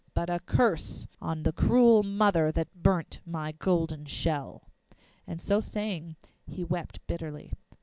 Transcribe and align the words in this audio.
But 0.15 0.31
a 0.31 0.39
curse 0.39 1.05
on 1.21 1.43
the 1.43 1.51
cruel 1.51 2.01
mother 2.01 2.51
That 2.51 2.81
burnt 2.81 3.21
my 3.23 3.51
golden 3.51 4.05
shell!' 4.05 4.67
And 5.27 5.39
so 5.39 5.59
saying 5.59 6.15
he 6.47 6.63
wept 6.63 7.05
bitterly. 7.05 7.53